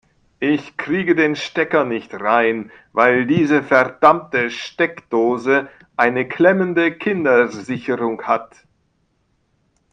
Ich 0.39 0.77
kriege 0.77 1.13
den 1.13 1.35
Stecker 1.35 1.83
nicht 1.85 2.11
rein, 2.15 2.71
weil 2.91 3.27
diese 3.27 3.61
verdammte 3.61 4.49
Steckdose 4.49 5.69
eine 5.95 6.27
klemmende 6.27 6.91
Kindersicherung 6.97 8.23
hat. 8.23 8.65